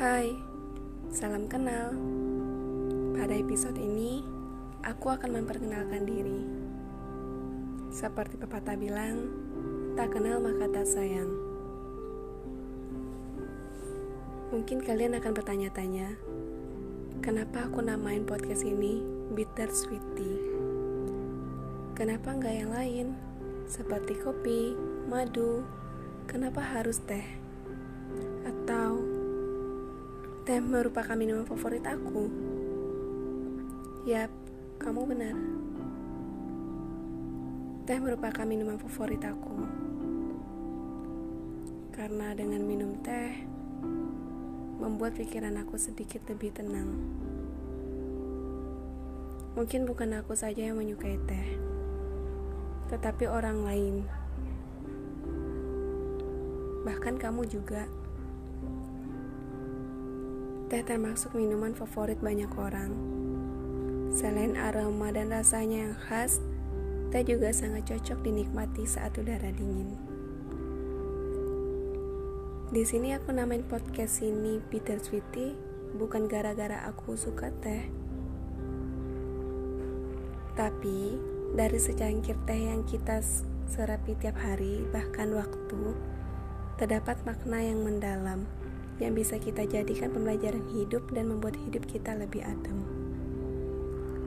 Hai, 0.00 0.32
salam 1.12 1.44
kenal. 1.44 1.92
Pada 3.12 3.36
episode 3.36 3.76
ini, 3.76 4.24
aku 4.80 5.12
akan 5.12 5.36
memperkenalkan 5.36 6.08
diri. 6.08 6.40
Seperti 7.92 8.40
pepatah 8.40 8.80
bilang, 8.80 9.28
tak 10.00 10.16
kenal 10.16 10.40
maka 10.40 10.72
tak 10.72 10.88
sayang. 10.88 11.28
Mungkin 14.48 14.80
kalian 14.80 15.20
akan 15.20 15.36
bertanya-tanya, 15.36 16.16
kenapa 17.20 17.68
aku 17.68 17.84
namain 17.84 18.24
podcast 18.24 18.64
ini 18.64 19.04
Bitter 19.36 19.68
Sweetie? 19.68 20.40
Kenapa 21.92 22.40
nggak 22.40 22.54
yang 22.56 22.72
lain? 22.72 23.06
Seperti 23.68 24.16
kopi, 24.16 24.72
madu, 25.12 25.60
kenapa 26.24 26.64
harus 26.64 27.04
teh? 27.04 27.39
Teh 30.40 30.56
merupakan 30.56 31.12
minuman 31.12 31.44
favorit 31.44 31.84
aku? 31.84 32.24
Yap, 34.08 34.32
kamu 34.80 35.00
benar. 35.04 35.36
Teh 37.84 37.98
merupakan 38.00 38.48
minuman 38.48 38.80
favorit 38.80 39.20
aku. 39.20 39.54
Karena 41.92 42.32
dengan 42.32 42.64
minum 42.64 42.96
teh 43.04 43.44
membuat 44.80 45.12
pikiran 45.20 45.60
aku 45.60 45.76
sedikit 45.76 46.24
lebih 46.32 46.56
tenang. 46.56 46.88
Mungkin 49.60 49.84
bukan 49.84 50.16
aku 50.16 50.32
saja 50.32 50.64
yang 50.64 50.80
menyukai 50.80 51.20
teh, 51.28 51.48
tetapi 52.88 53.28
orang 53.28 53.60
lain. 53.60 53.96
Bahkan 56.88 57.20
kamu 57.20 57.44
juga. 57.44 57.84
Teh 60.70 60.86
termasuk 60.86 61.34
minuman 61.34 61.74
favorit 61.74 62.22
banyak 62.22 62.46
orang. 62.54 62.94
Selain 64.14 64.54
aroma 64.54 65.10
dan 65.10 65.34
rasanya 65.34 65.90
yang 65.90 65.96
khas, 65.98 66.38
teh 67.10 67.26
juga 67.26 67.50
sangat 67.50 67.90
cocok 67.90 68.22
dinikmati 68.22 68.86
saat 68.86 69.18
udara 69.18 69.50
dingin. 69.50 69.98
Di 72.70 72.86
sini 72.86 73.10
aku 73.18 73.34
namain 73.34 73.66
podcast 73.66 74.22
ini 74.22 74.62
Peter 74.70 75.02
Sweetie 75.02 75.58
bukan 75.98 76.30
gara-gara 76.30 76.86
aku 76.86 77.18
suka 77.18 77.50
teh. 77.58 77.90
Tapi 80.54 81.18
dari 81.58 81.78
secangkir 81.82 82.38
teh 82.46 82.70
yang 82.70 82.86
kita 82.86 83.18
serapi 83.66 84.14
tiap 84.22 84.38
hari, 84.38 84.86
bahkan 84.94 85.34
waktu, 85.34 85.98
terdapat 86.78 87.18
makna 87.26 87.58
yang 87.58 87.82
mendalam 87.82 88.46
yang 89.00 89.16
bisa 89.16 89.40
kita 89.40 89.66
jadikan 89.66 90.12
pembelajaran 90.12 90.62
hidup 90.76 91.08
dan 91.10 91.32
membuat 91.32 91.56
hidup 91.66 91.88
kita 91.88 92.14
lebih 92.14 92.44
adem. 92.44 92.78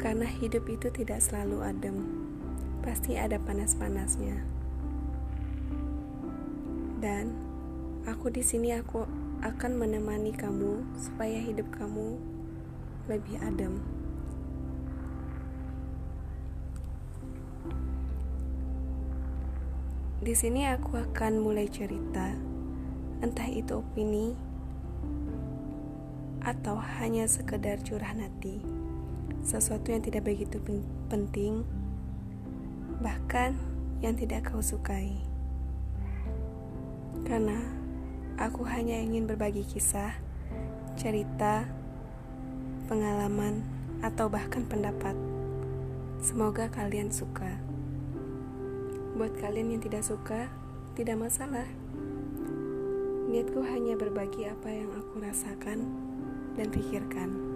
Karena 0.00 0.24
hidup 0.24 0.64
itu 0.70 0.88
tidak 0.88 1.20
selalu 1.20 1.60
adem, 1.60 1.96
pasti 2.80 3.18
ada 3.20 3.36
panas-panasnya. 3.36 4.40
Dan 7.02 7.50
Aku 8.08 8.32
di 8.32 8.40
sini 8.40 8.72
aku 8.72 9.04
akan 9.44 9.76
menemani 9.76 10.32
kamu 10.32 10.80
supaya 10.96 11.36
hidup 11.36 11.68
kamu 11.68 12.16
lebih 13.12 13.36
adem. 13.44 13.76
Di 20.24 20.32
sini 20.32 20.64
aku 20.64 20.96
akan 20.96 21.44
mulai 21.44 21.68
cerita, 21.68 22.32
entah 23.20 23.48
itu 23.52 23.78
opini 23.78 24.32
atau 26.40 26.80
hanya 27.00 27.28
sekedar 27.28 27.80
curah 27.84 28.16
hati, 28.16 28.64
sesuatu 29.44 29.92
yang 29.92 30.00
tidak 30.00 30.24
begitu 30.28 30.60
penting, 31.12 31.64
bahkan 33.04 33.56
yang 34.00 34.16
tidak 34.16 34.48
kau 34.48 34.64
sukai. 34.64 35.20
Karena 37.28 37.80
Aku 38.40 38.64
hanya 38.64 38.96
ingin 38.96 39.28
berbagi 39.28 39.60
kisah, 39.68 40.16
cerita, 40.96 41.68
pengalaman, 42.88 43.60
atau 44.00 44.32
bahkan 44.32 44.64
pendapat. 44.64 45.12
Semoga 46.24 46.72
kalian 46.72 47.12
suka. 47.12 47.60
Buat 49.12 49.36
kalian 49.44 49.76
yang 49.76 49.84
tidak 49.84 50.08
suka, 50.08 50.48
tidak 50.96 51.20
masalah. 51.20 51.68
Niatku 53.28 53.60
hanya 53.60 53.92
berbagi 54.00 54.48
apa 54.48 54.72
yang 54.72 54.88
aku 54.96 55.20
rasakan 55.20 56.09
dan 56.60 56.68
pikirkan. 56.68 57.49